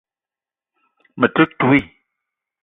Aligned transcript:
Me 1.19 1.27
te 1.33 1.43
ntouii 1.49 1.85